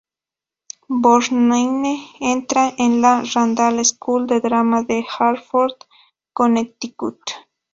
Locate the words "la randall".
3.01-3.85